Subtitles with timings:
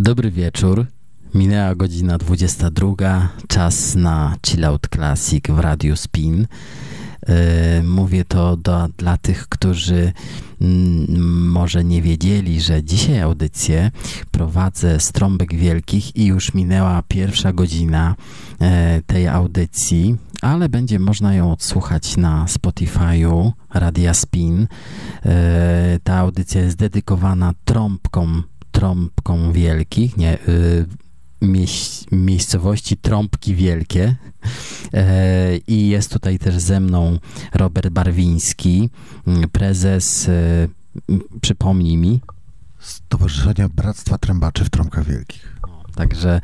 [0.00, 0.86] Dobry wieczór.
[1.34, 3.28] Minęła godzina 22.
[3.48, 6.46] Czas na Chillout Classic w Radiu Spin.
[7.26, 10.12] E, mówię to do, dla tych, którzy
[10.60, 13.90] mm, może nie wiedzieli, że dzisiaj audycję
[14.30, 18.14] prowadzę z trąbek wielkich i już minęła pierwsza godzina
[18.60, 24.66] e, tej audycji, ale będzie można ją odsłuchać na Spotify'u Radia Spin.
[25.26, 28.42] E, ta audycja jest dedykowana trąbkom
[28.78, 30.86] trąbką wielkich, nie, y,
[31.42, 34.16] mieś, miejscowości Trąbki Wielkie
[34.92, 37.18] e, i jest tutaj też ze mną
[37.54, 38.90] Robert Barwiński,
[39.26, 40.68] mm, prezes, e,
[41.40, 42.20] przypomnij mi.
[42.78, 45.60] Stowarzyszenia Bractwa Trębaczy w Trąbkach Wielkich.
[45.94, 46.40] Także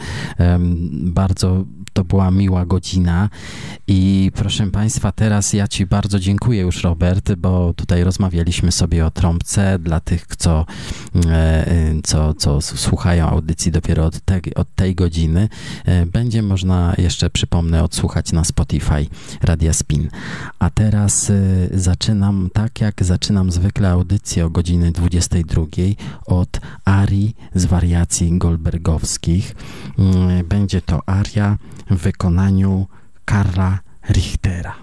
[0.90, 1.64] bardzo
[1.94, 3.28] to była miła godzina
[3.86, 9.10] i proszę Państwa, teraz ja Ci bardzo dziękuję już Robert, bo tutaj rozmawialiśmy sobie o
[9.10, 10.66] trąbce dla tych, co,
[11.26, 11.66] e,
[12.04, 15.48] co, co słuchają audycji dopiero od, te, od tej godziny.
[15.84, 19.06] E, będzie można jeszcze, przypomnę, odsłuchać na Spotify
[19.42, 20.08] Radia Spin.
[20.58, 21.34] A teraz e,
[21.74, 25.66] zaczynam tak, jak zaczynam zwykle audycję o godziny 22
[26.26, 29.54] od arii z wariacji goldbergowskich.
[30.44, 31.58] Będzie to aria
[31.90, 32.86] w wykonaniu
[33.24, 33.78] Karla
[34.10, 34.74] Richtera.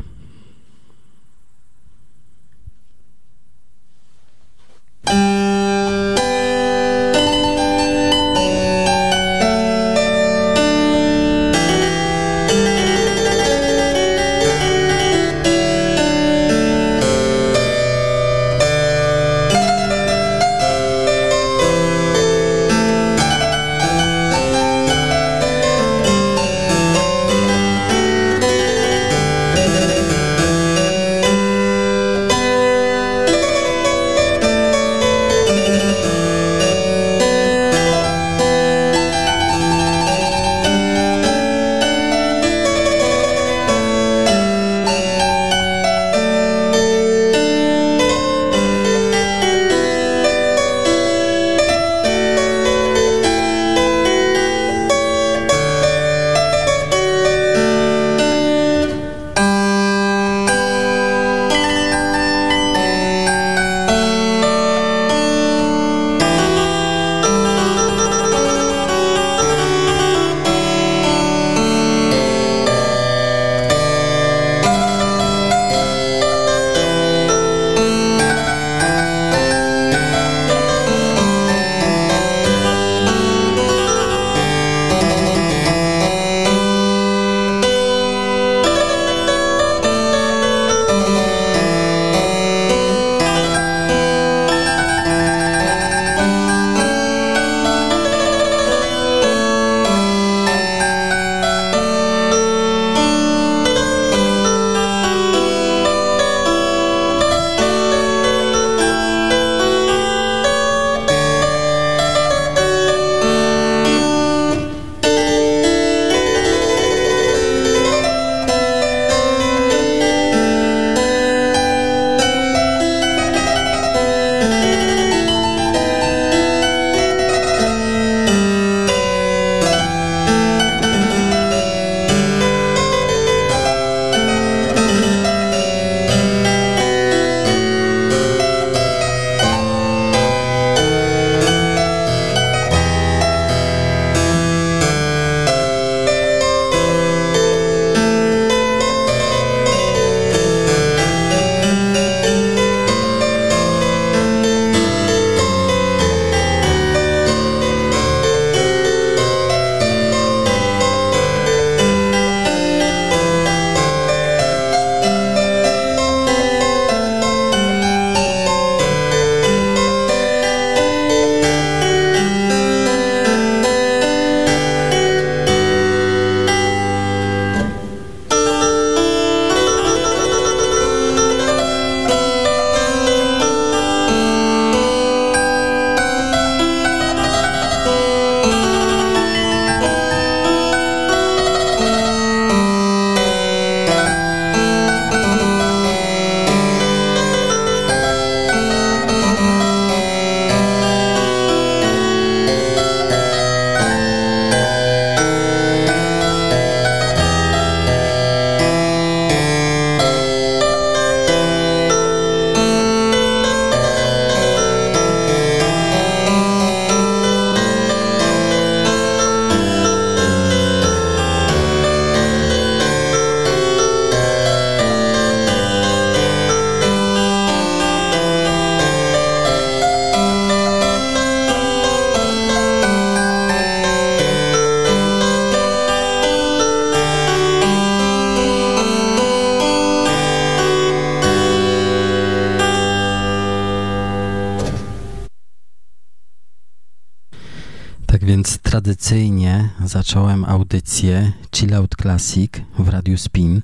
[249.86, 253.62] Zacząłem audycję Chill Out Classic w Radiu Spin.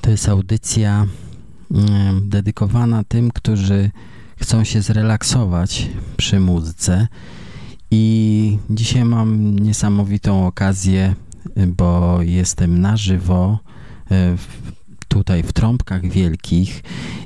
[0.00, 1.06] To jest audycja
[1.70, 3.90] mm, dedykowana tym, którzy
[4.36, 7.08] chcą się zrelaksować przy muzyce.
[7.90, 11.14] I dzisiaj mam niesamowitą okazję,
[11.66, 13.58] bo jestem na żywo
[14.10, 14.36] e,
[15.08, 16.82] tutaj w Trąbkach Wielkich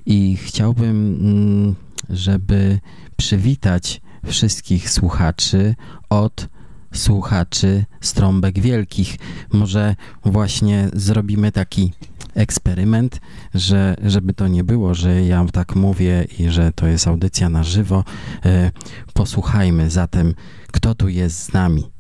[0.06, 1.74] i chciałbym, mm,
[2.10, 2.78] żeby
[3.16, 5.74] przywitać wszystkich słuchaczy
[6.10, 6.48] od
[6.94, 9.16] słuchaczy Strąbek Wielkich.
[9.52, 11.92] Może właśnie zrobimy taki
[12.34, 13.20] eksperyment,
[13.54, 17.64] że żeby to nie było, że ja tak mówię i że to jest audycja na
[17.64, 18.04] żywo.
[18.44, 18.70] E,
[19.14, 20.34] posłuchajmy zatem,
[20.72, 21.90] kto tu jest z nami.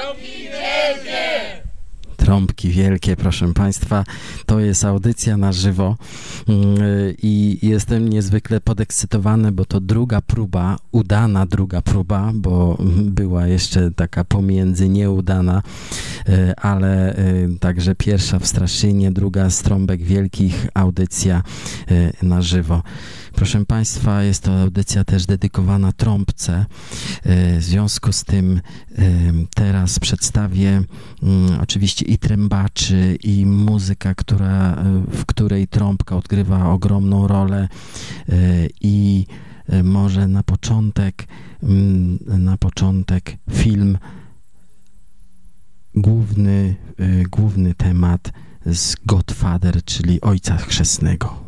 [0.00, 0.25] trąbki
[2.64, 4.04] wielkie, proszę Państwa.
[4.46, 5.96] To jest audycja na żywo
[6.48, 6.76] mm,
[7.22, 12.78] i jestem niezwykle podekscytowany, bo to druga próba, udana druga próba, bo
[13.20, 15.62] była jeszcze taka pomiędzy nieudana,
[16.28, 17.24] e, ale e,
[17.60, 21.42] także pierwsza w Straszynie, druga z trąbek wielkich, audycja
[22.22, 22.82] na żywo.
[23.36, 26.66] Proszę Państwa, jest to audycja też dedykowana trąbce.
[27.24, 28.60] W związku z tym
[29.54, 30.82] teraz przedstawię
[31.22, 34.76] mm, oczywiście i trębaczy, i muzyka, która,
[35.12, 37.68] w której trąbka odgrywa ogromną rolę
[38.80, 39.26] i
[39.84, 41.26] może na początek
[41.62, 43.98] mm, na początek film
[45.94, 46.76] główny,
[47.30, 48.32] główny temat
[48.66, 51.45] z Godfather, czyli Ojca Chrzestnego.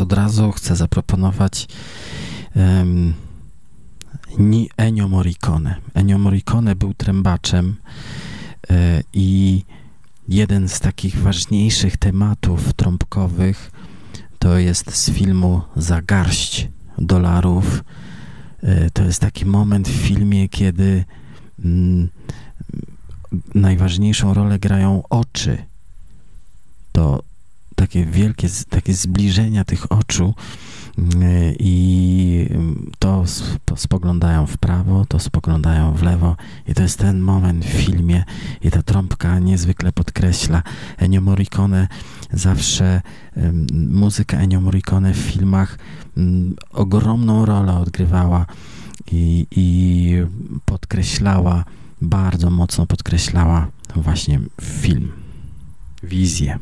[0.00, 1.68] Od razu chcę zaproponować
[2.56, 3.14] um,
[4.76, 5.74] Ennio Morricone.
[5.94, 7.76] Ennio Morricone był trębaczem
[8.70, 9.62] e, i
[10.28, 13.70] jeden z takich ważniejszych tematów trąbkowych
[14.38, 17.84] to jest z filmu Za garść dolarów.
[18.62, 21.04] E, to jest taki moment w filmie, kiedy
[21.64, 22.08] mm,
[23.54, 25.58] najważniejszą rolę grają oczy.
[26.92, 27.22] To
[27.78, 30.34] takie wielkie, takie zbliżenia tych oczu
[31.58, 32.48] i
[32.98, 33.24] to
[33.76, 36.36] spoglądają w prawo, to spoglądają w lewo
[36.68, 38.24] i to jest ten moment w filmie
[38.62, 40.62] i ta trąbka niezwykle podkreśla.
[40.98, 41.88] Ennio Morricone
[42.32, 43.02] zawsze,
[43.72, 45.78] muzyka Ennio Morricone w filmach
[46.72, 48.46] ogromną rolę odgrywała
[49.12, 50.14] i, i
[50.64, 51.64] podkreślała,
[52.02, 55.12] bardzo mocno podkreślała właśnie film,
[56.02, 56.58] wizję.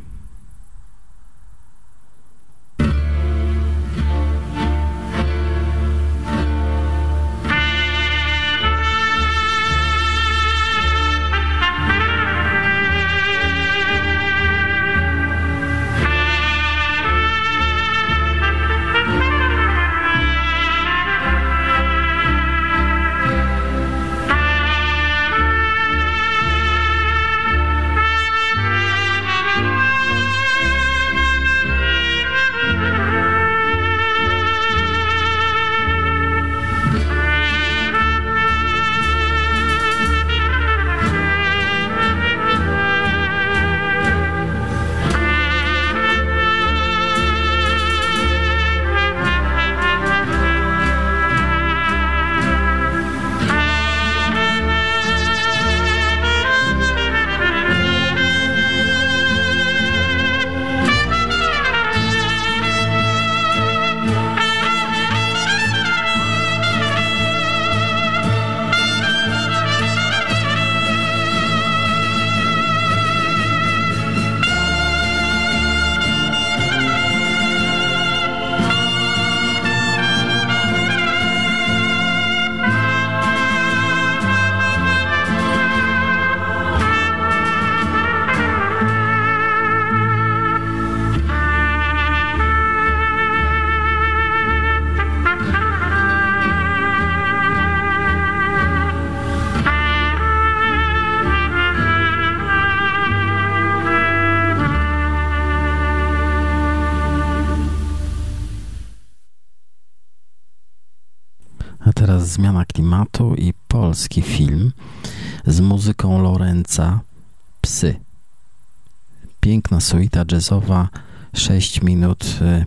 [120.47, 120.89] Jazzowa,
[121.33, 122.67] 6 minut y,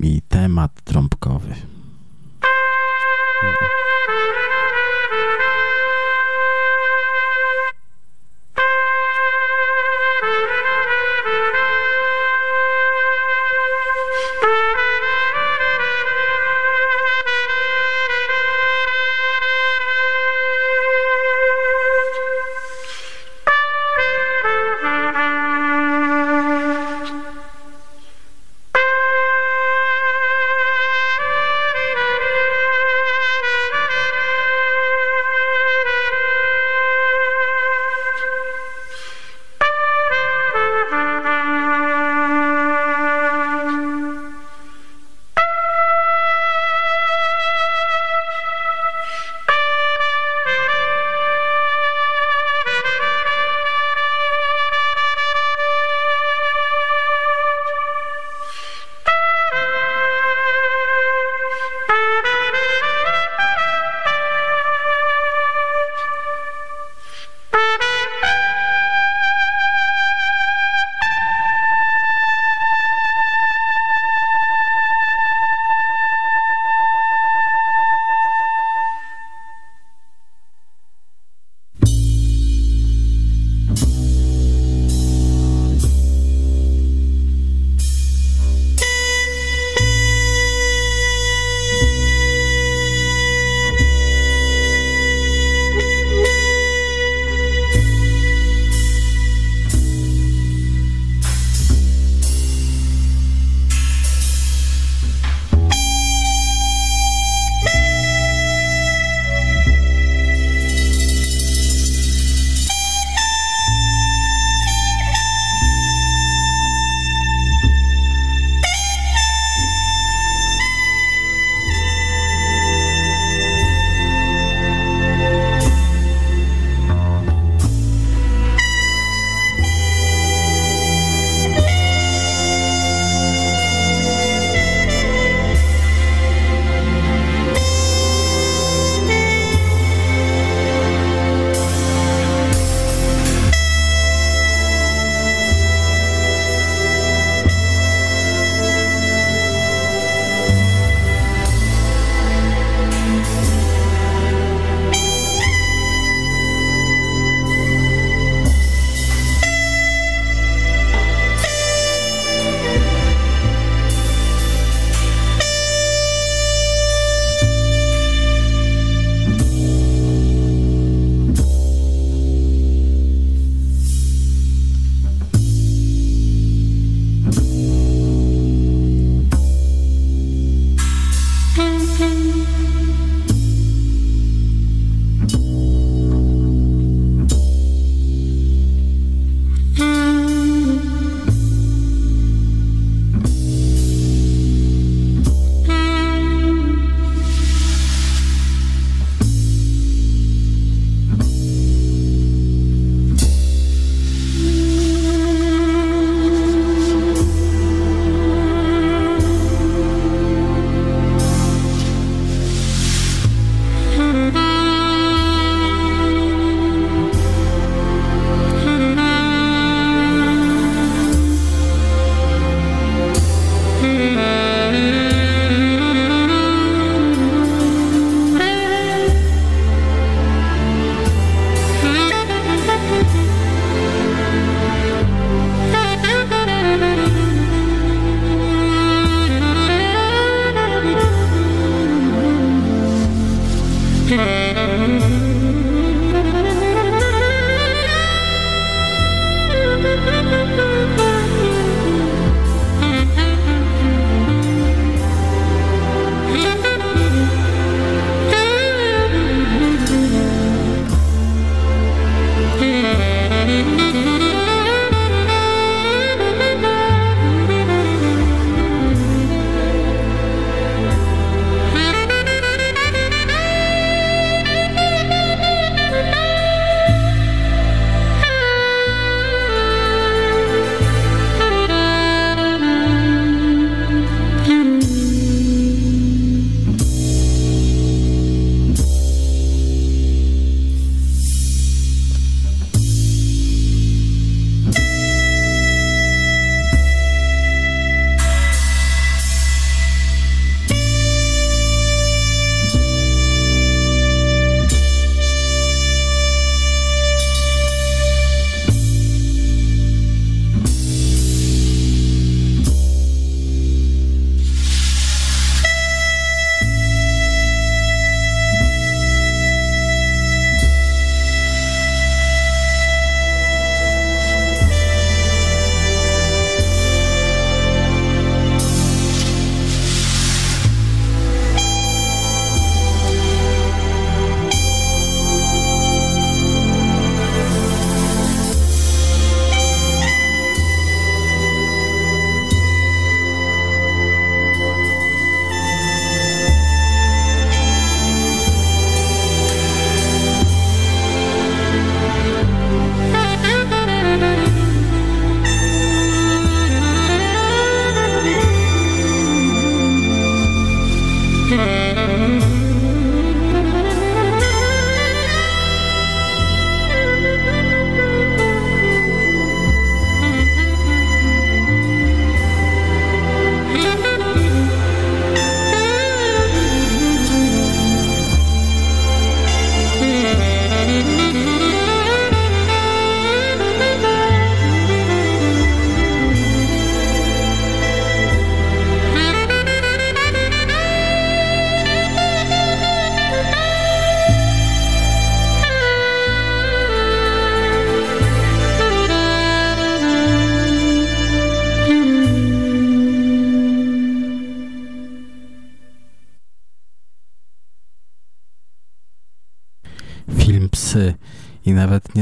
[0.00, 1.71] i temat trąbkowy.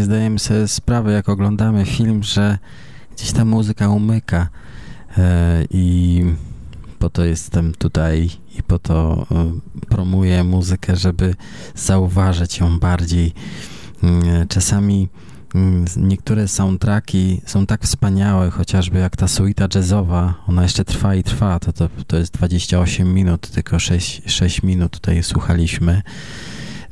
[0.00, 2.58] Nie zdajemy sobie sprawy, jak oglądamy film, że
[3.16, 4.48] gdzieś ta muzyka umyka
[5.18, 6.24] e, i
[6.98, 9.52] po to jestem tutaj i po to e,
[9.88, 11.34] promuję muzykę, żeby
[11.74, 13.32] zauważyć ją bardziej.
[14.02, 15.08] Mm, czasami
[15.54, 21.22] mm, niektóre soundtracki są tak wspaniałe, chociażby jak ta suita jazzowa, ona jeszcze trwa i
[21.22, 26.02] trwa, to, to, to jest 28 minut, tylko 6, 6 minut tutaj słuchaliśmy.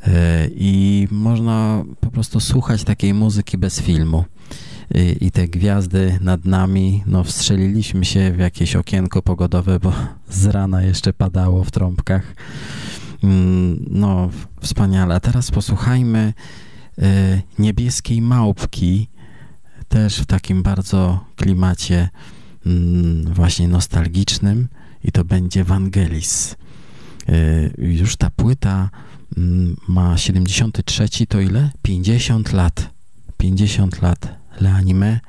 [0.09, 4.25] E, I można po prostu słuchać takiej muzyki bez filmu.
[4.95, 9.93] I, I te gwiazdy nad nami, no wstrzeliliśmy się w jakieś okienko pogodowe, bo
[10.31, 12.35] z rana jeszcze padało w trąbkach.
[13.25, 15.15] Mm, no, wspaniale.
[15.15, 16.33] A teraz posłuchajmy
[16.99, 19.09] e, niebieskiej małpki,
[19.89, 22.09] też w takim bardzo klimacie
[22.67, 24.69] mm, właśnie nostalgicznym
[25.05, 26.57] i to będzie Vangelis.
[27.29, 27.35] E,
[27.79, 28.91] już ta płyta
[29.89, 31.71] ma 73, to ile?
[31.83, 32.91] 50 lat.
[33.37, 35.21] 50 lat Le Anime.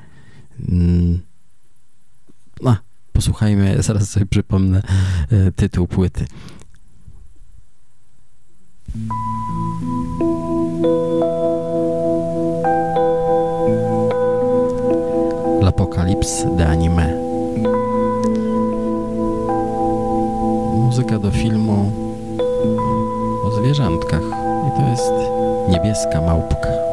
[2.61, 2.77] No,
[3.13, 4.83] posłuchajmy, zaraz sobie przypomnę
[5.31, 6.25] e, tytuł płyty.
[15.61, 17.13] L'Apocalypse de Anime.
[20.75, 22.08] Muzyka do filmu
[23.59, 24.21] zwierzątkach.
[24.67, 25.11] I to jest
[25.69, 26.88] niebieska małpka.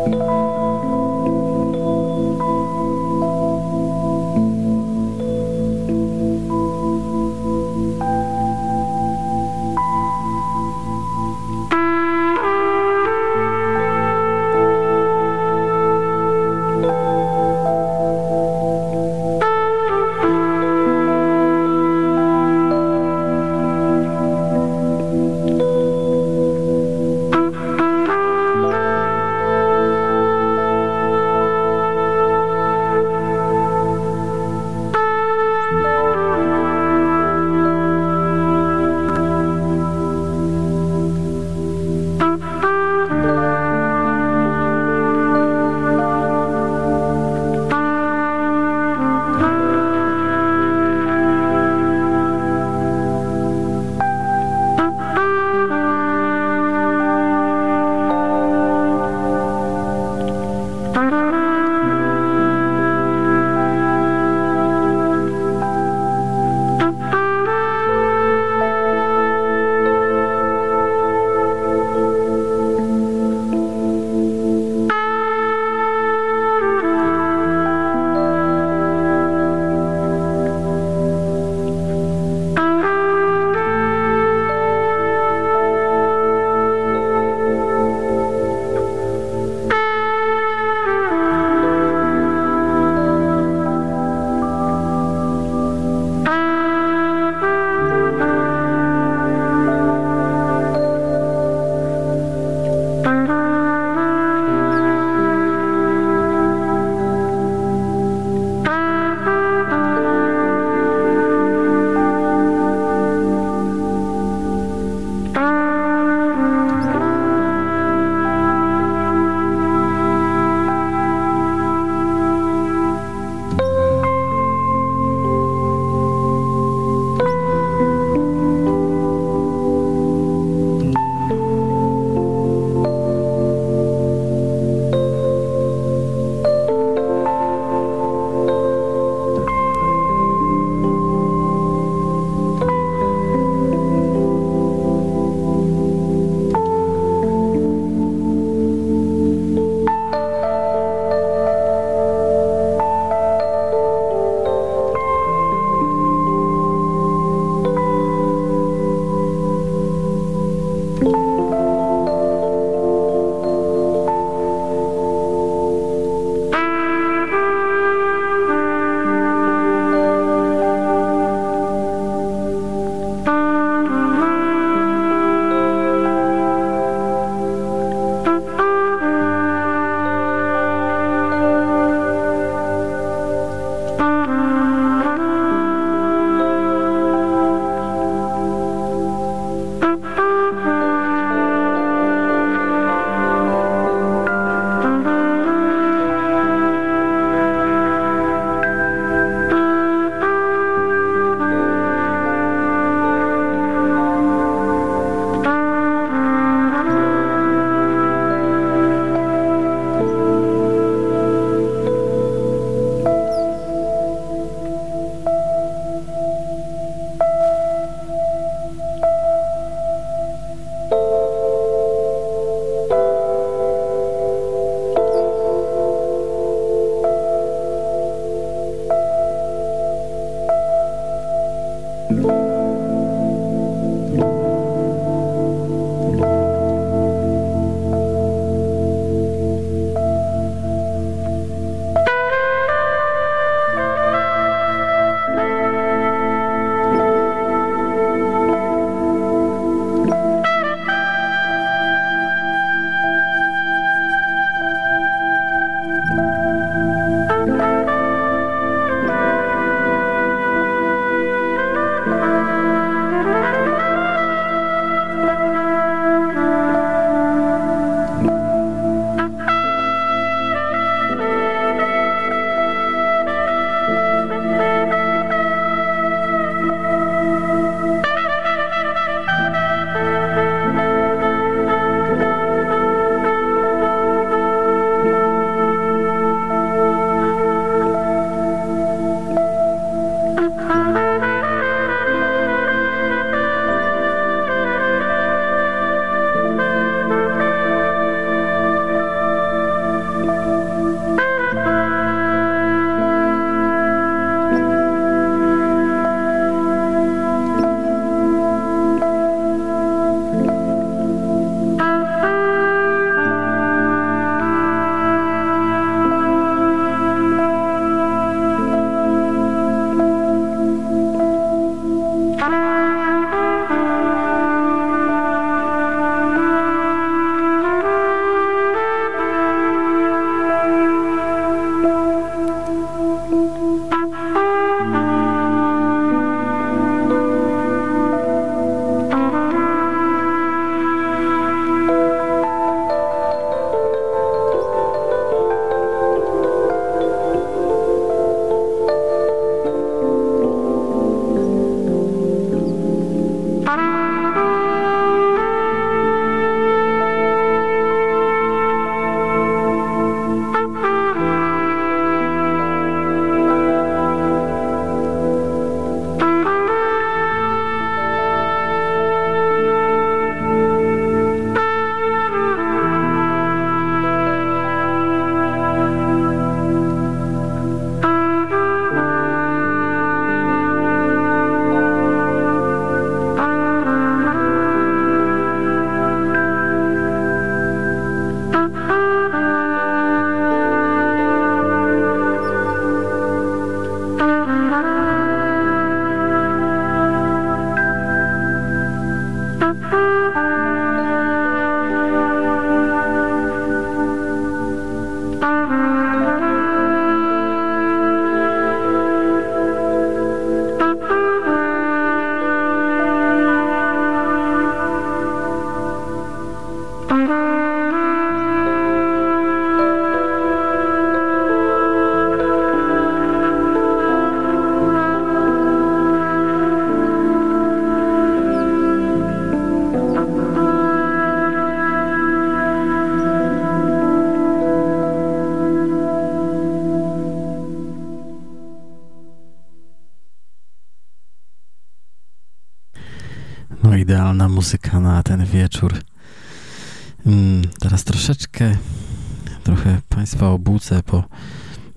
[450.87, 451.25] Obudzę, bo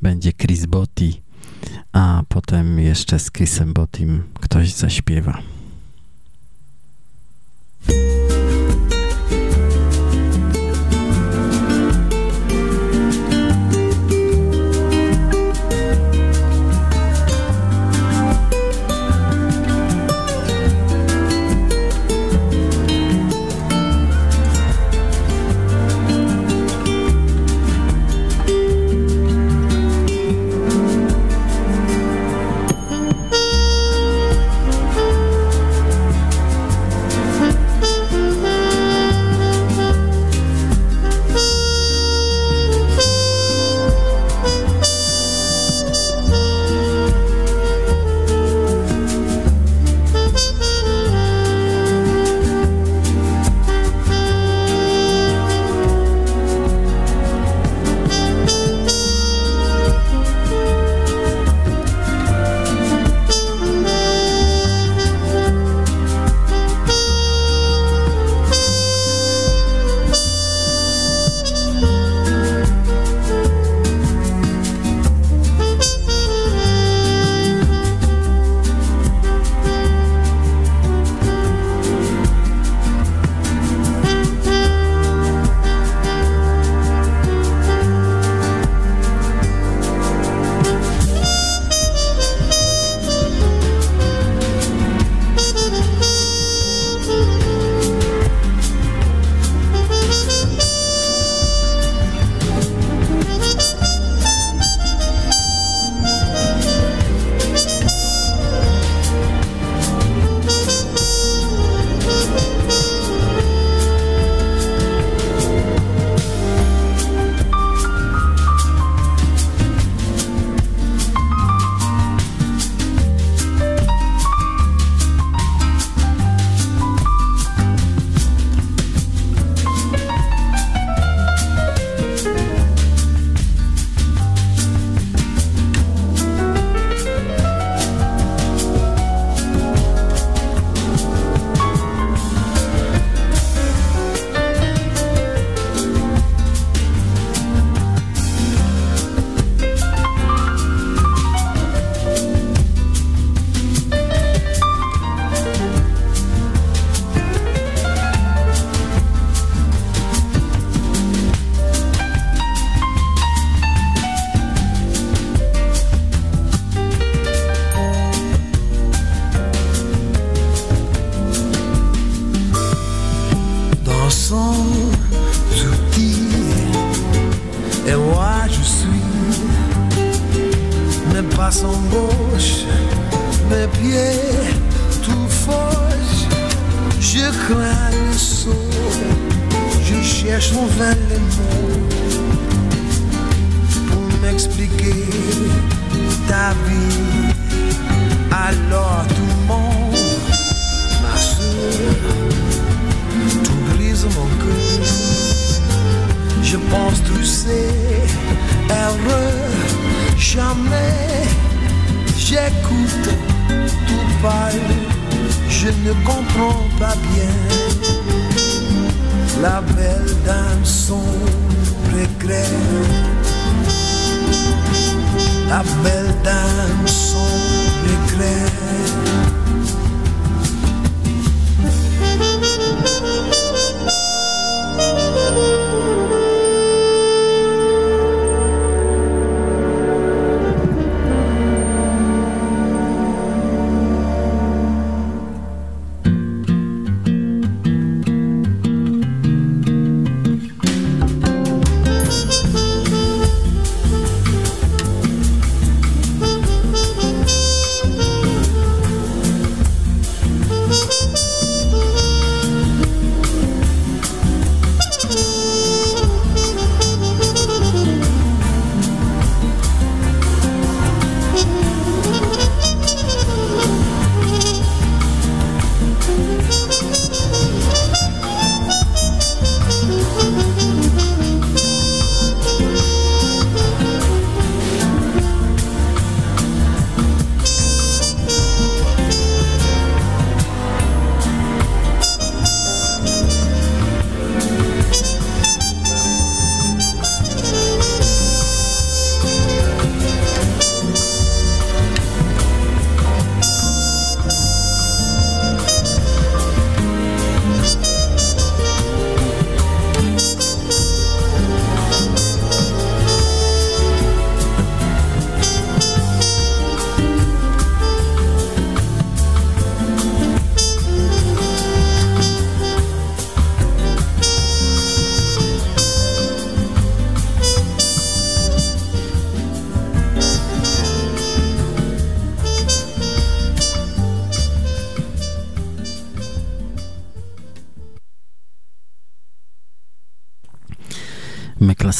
[0.01, 1.21] będzie Chris Botti,
[1.91, 5.37] a potem jeszcze z Chrisem Bottim ktoś zaśpiewa.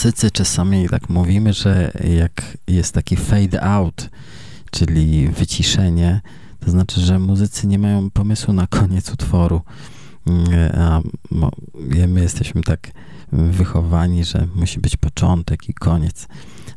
[0.02, 4.10] Klasycy czasami tak mówimy, że jak jest taki fade out,
[4.72, 6.22] czyli wyciszenie,
[6.60, 9.62] to znaczy, że muzycy nie mają pomysłu na koniec utworu.
[10.28, 11.02] Mm, a
[12.08, 12.92] my jesteśmy tak
[13.32, 16.28] wychowani, że musi być początek i koniec.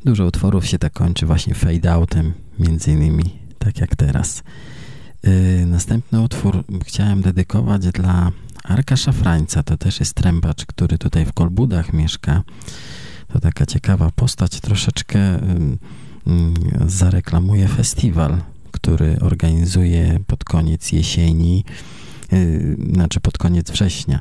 [0.05, 3.25] Dużo utworów się tak kończy właśnie fade outem, między innymi
[3.59, 4.43] tak jak teraz.
[5.27, 8.33] Y, następny utwór chciałem dedykować dla
[8.65, 9.63] Arka Szafrańca.
[9.63, 12.43] To też jest trębacz, który tutaj w Kolbudach mieszka.
[13.33, 14.61] To taka ciekawa postać.
[14.61, 15.19] Troszeczkę
[16.87, 21.65] zareklamuje festiwal, który organizuje pod koniec jesieni,
[22.33, 24.21] y, znaczy pod koniec września.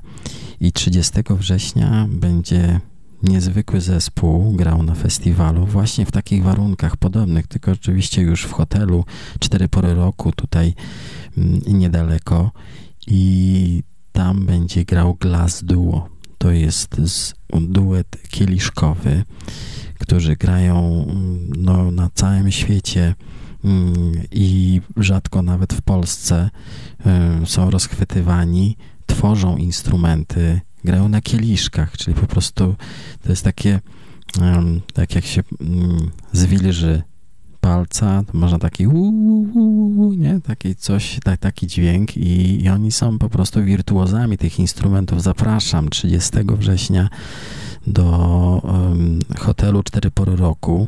[0.60, 2.80] I 30 września będzie
[3.24, 9.06] niezwykły zespół grał na festiwalu właśnie w takich warunkach podobnych, tylko oczywiście już w hotelu,
[9.40, 10.74] cztery pory roku tutaj
[11.68, 12.52] niedaleko
[13.08, 16.10] i tam będzie grał Glass Duo.
[16.42, 16.96] To jest
[17.62, 19.24] duet kieliszkowy,
[20.00, 21.06] którzy grają
[21.58, 23.16] no, na całym świecie
[23.64, 26.50] mm, i rzadko nawet w Polsce
[27.44, 32.76] y, są rozchwytywani, tworzą instrumenty, grają na kieliszkach, czyli po prostu
[33.24, 33.80] to jest takie,
[34.94, 37.04] tak jak się mm, zwilży
[37.62, 40.40] palca, można taki uu, nie?
[40.42, 45.22] Taki coś, tak, taki dźwięk i, i oni są po prostu wirtuozami tych instrumentów.
[45.22, 47.10] Zapraszam 30 września
[47.88, 50.88] do um, hotelu Cztery Pory Roku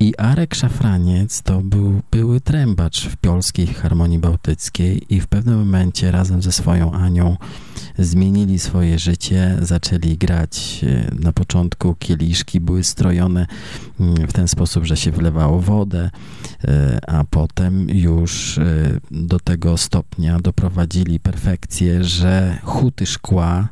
[0.00, 6.10] i Arek Szafraniec to był były trębacz w Polskiej Harmonii Bałtyckiej i w pewnym momencie
[6.10, 7.36] razem ze swoją Anią
[8.00, 13.46] zmienili swoje życie, zaczęli grać e, na początku kieliszki były strojone
[14.00, 16.10] mm, w ten sposób, że się wlewało wodę,
[16.64, 23.68] e, a potem już e, do tego stopnia doprowadzili perfekcję, że huty szkła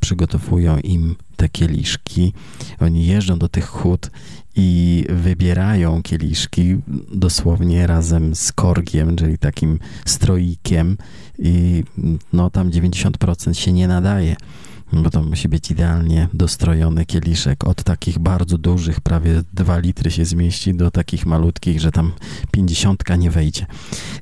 [0.00, 2.32] przygotowują im te kieliszki.
[2.80, 4.10] Oni jeżdżą do tych hut
[4.56, 6.76] i wybierają kieliszki
[7.14, 10.96] dosłownie razem z korgiem, czyli takim stroikiem
[11.38, 11.84] i
[12.32, 14.36] no tam 90% się nie nadaje
[14.92, 20.24] bo to musi być idealnie dostrojony kieliszek od takich bardzo dużych, prawie 2 litry się
[20.24, 22.12] zmieści, do takich malutkich, że tam
[22.50, 23.66] 50 nie wejdzie.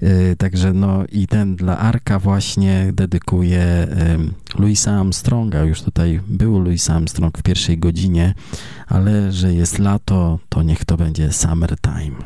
[0.03, 5.65] Yy, także no i ten dla Arka właśnie dedykuje yy, Louisa Armstronga.
[5.65, 8.35] Już tutaj był Louis Armstrong w pierwszej godzinie,
[8.87, 12.17] ale że jest lato, to niech to będzie summertime.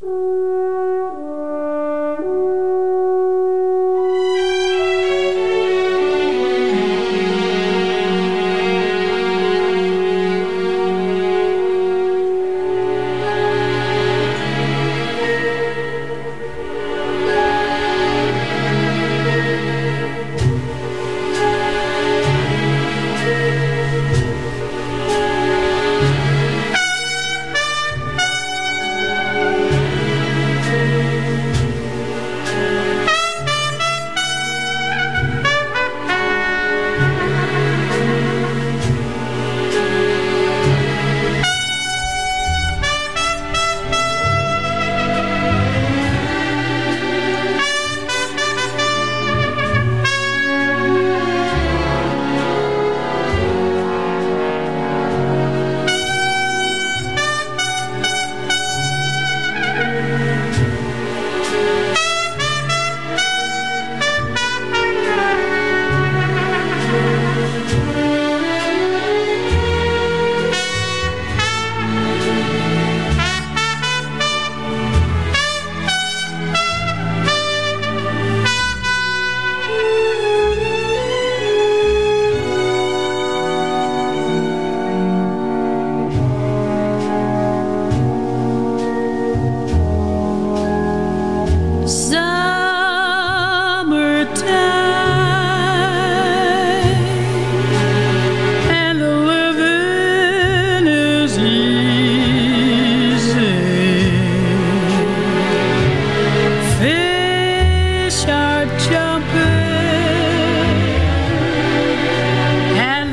[0.00, 1.37] Thank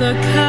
[0.06, 0.45] the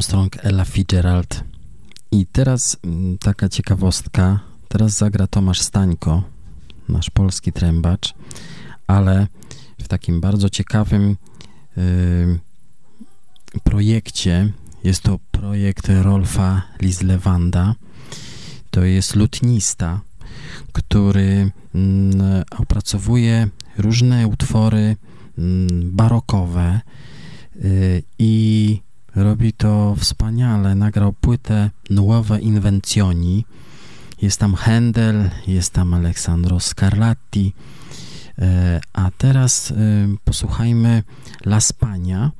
[0.00, 1.44] Armstrong, Ella Fitzgerald.
[2.10, 4.40] I teraz mm, taka ciekawostka.
[4.68, 6.22] Teraz zagra Tomasz Stańko,
[6.88, 8.14] nasz polski trębacz,
[8.86, 9.26] ale
[9.82, 11.16] w takim bardzo ciekawym
[11.78, 12.38] y,
[13.64, 14.52] projekcie.
[14.84, 17.74] Jest to projekt Rolfa Lislewanda.
[18.70, 20.00] To jest lutnista,
[20.72, 23.48] który mm, opracowuje
[23.78, 24.96] różne utwory
[25.38, 26.80] mm, barokowe
[27.56, 28.80] y, i
[29.14, 30.74] robi to wspaniale.
[30.74, 33.44] Nagrał płytę Nuove Invenzioni.
[34.22, 37.52] Jest tam Händel, jest tam Aleksandro Scarlatti.
[38.38, 38.42] Y,
[38.92, 39.74] a teraz y,
[40.24, 41.02] posłuchajmy
[41.46, 42.30] La Spagna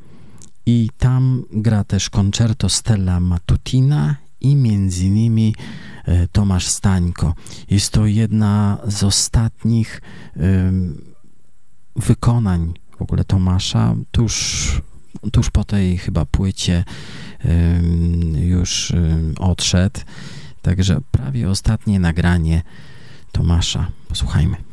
[0.67, 5.55] i tam gra też koncerto Stella Matutina i między innymi
[6.05, 7.35] e, Tomasz Stańko.
[7.71, 10.01] Jest to jedna z ostatnich
[11.97, 14.83] wykonań w ogóle Tomasza, tuż,
[15.33, 16.85] tuż po tej chyba płycie
[18.35, 18.93] już
[19.39, 20.01] odszedł.
[20.63, 22.63] Także prawie ostatnie nagranie
[23.33, 23.87] Tomasza.
[24.09, 24.70] Posłuchajmy.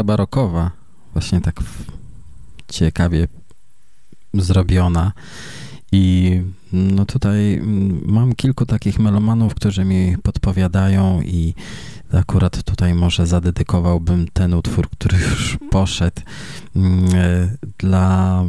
[0.00, 0.70] Muzyka barokowa,
[1.12, 1.60] właśnie tak
[2.68, 3.28] ciekawie
[4.34, 5.12] zrobiona.
[5.92, 6.42] I
[6.72, 11.54] no tutaj mm, mam kilku takich melomanów, którzy mi podpowiadają i
[12.12, 16.22] akurat tutaj może zadedykowałbym ten utwór, który już poszedł
[16.76, 18.44] mm, e, dla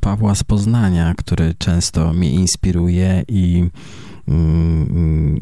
[0.00, 3.70] Pawła z Poznania, który często mnie inspiruje i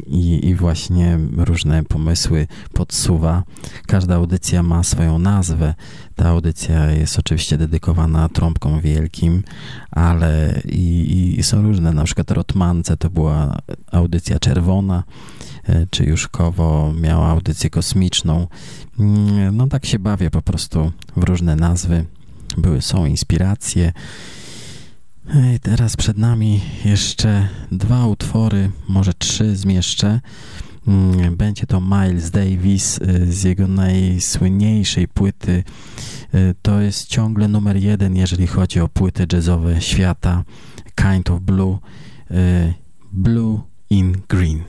[0.07, 3.43] i, i właśnie różne pomysły podsuwa.
[3.87, 5.73] Każda audycja ma swoją nazwę.
[6.15, 9.43] Ta audycja jest oczywiście dedykowana trąbkom wielkim,
[9.91, 13.57] ale i, i są różne, na przykład Rotmance to była
[13.91, 15.03] audycja czerwona,
[15.63, 18.47] e, czy Juszkowo miała audycję kosmiczną.
[18.99, 22.05] Mm, no tak się bawię po prostu w różne nazwy.
[22.57, 23.93] Były, są inspiracje.
[25.33, 30.19] I teraz przed nami jeszcze dwa utwory, może trzy zmieszczę.
[30.87, 35.63] Mm, będzie to Miles Davis y, z jego najsłynniejszej płyty.
[36.35, 40.43] Y, to jest ciągle numer jeden, jeżeli chodzi o płyty jazzowe świata.
[40.95, 41.77] Kind of Blue.
[42.31, 42.73] Y,
[43.11, 43.59] Blue
[43.89, 44.63] in Green.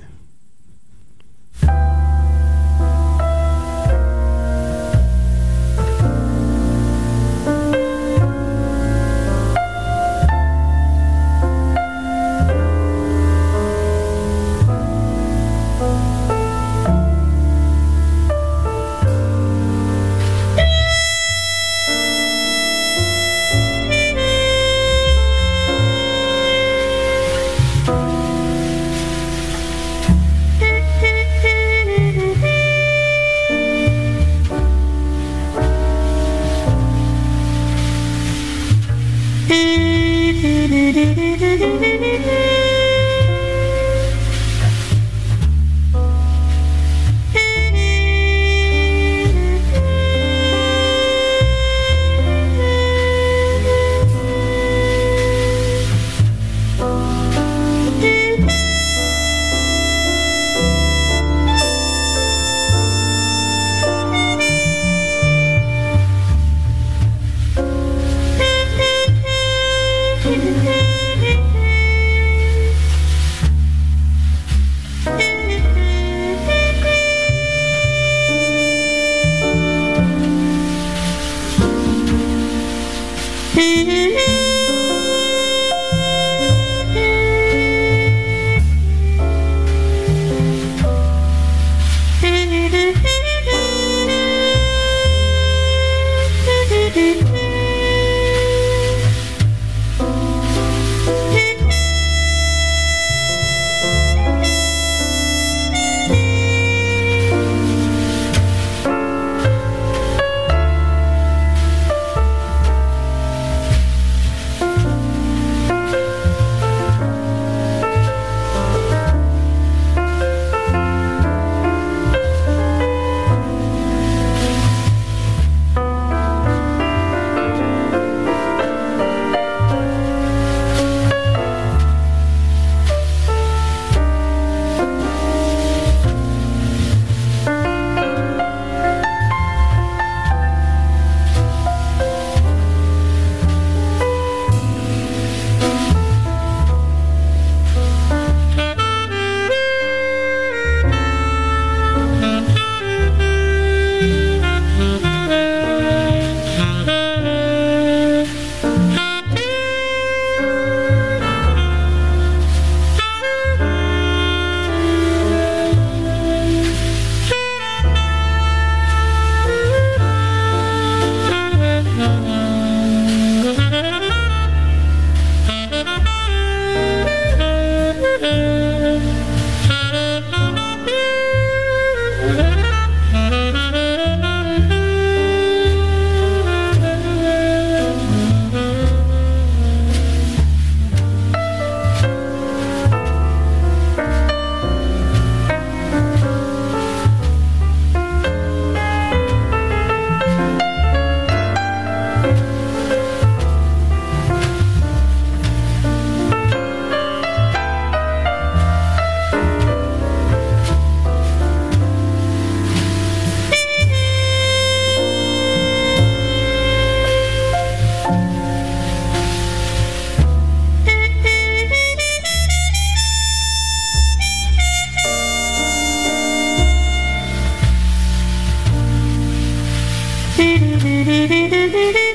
[231.48, 231.96] Mm-hmm.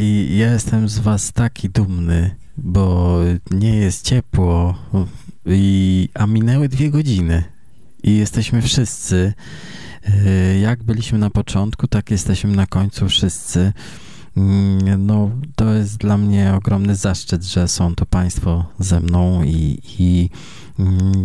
[0.00, 3.18] i ja jestem z Was taki dumny, bo
[3.50, 4.74] nie jest ciepło,
[5.46, 7.44] i, a minęły dwie godziny
[8.02, 9.32] i jesteśmy wszyscy.
[10.04, 13.72] E, jak byliśmy na początku, tak jesteśmy na końcu wszyscy.
[14.36, 19.78] Mm, no, to jest dla mnie ogromny zaszczyt, że są to Państwo ze mną i,
[19.98, 20.30] i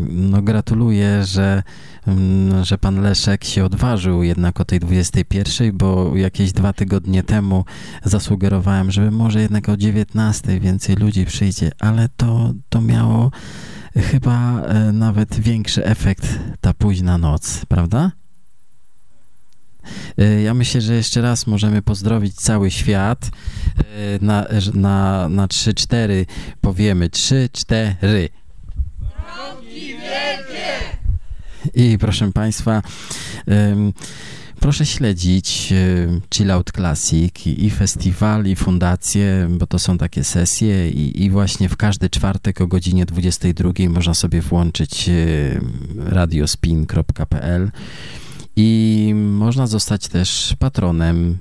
[0.09, 1.63] no, gratuluję, że,
[2.07, 7.65] mm, że Pan Leszek się odważył jednak o tej 21, bo jakieś dwa tygodnie temu
[8.03, 13.31] zasugerowałem, żeby może jednak o 19 więcej ludzi przyjdzie, ale to, to miało
[13.95, 18.11] chyba e, nawet większy efekt ta późna noc, prawda?
[20.17, 23.29] E, ja myślę, że jeszcze raz możemy pozdrowić cały świat.
[23.77, 26.25] E, na, na, na 3-4
[26.61, 28.29] powiemy 3-4.
[31.73, 32.81] I proszę Państwa,
[34.59, 35.73] proszę śledzić
[36.35, 41.69] Chill Out Classic i festiwal, i fundację, bo to są takie sesje i, i właśnie
[41.69, 45.09] w każdy czwartek o godzinie 22 można sobie włączyć
[45.97, 47.71] radiospin.pl
[48.55, 51.37] i można zostać też patronem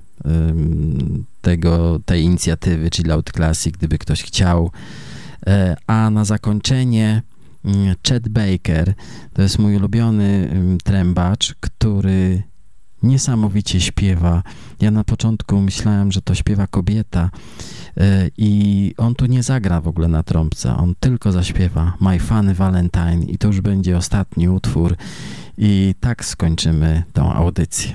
[1.43, 4.71] tego, tej inicjatywy Chill Out Classic, gdyby ktoś chciał.
[5.47, 7.23] E, a na zakończenie
[8.09, 8.95] Chet Baker,
[9.33, 10.51] to jest mój ulubiony
[10.85, 12.43] trębacz, który
[13.05, 14.43] niesamowicie śpiewa.
[14.81, 17.31] Ja na początku myślałem, że to śpiewa kobieta
[17.97, 22.55] e, i on tu nie zagra w ogóle na trąbce, on tylko zaśpiewa My Funny
[22.55, 24.97] Valentine i to już będzie ostatni utwór
[25.59, 27.95] i tak skończymy tą audycję.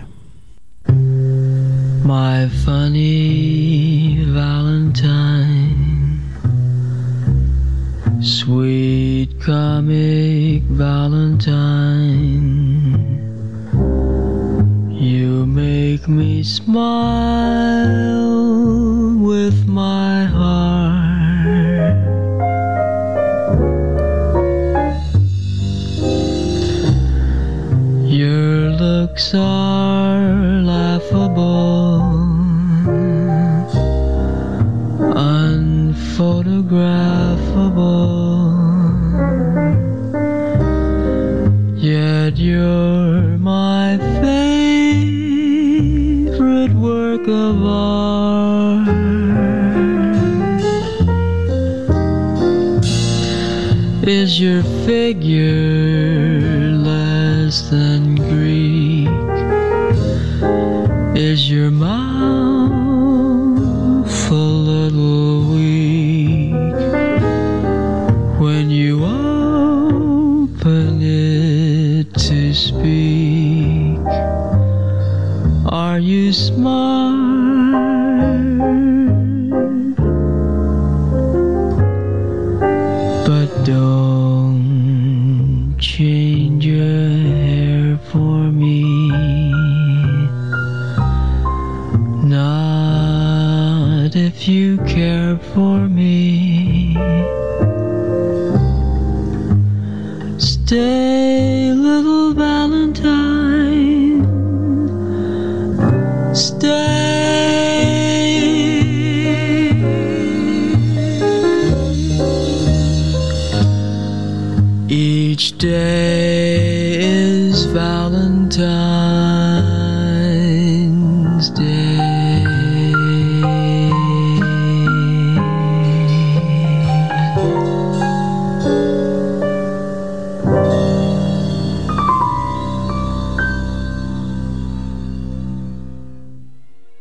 [2.06, 5.69] My funny Valentine
[8.22, 11.56] Sweet comic Valentine
[14.92, 17.80] You make me smile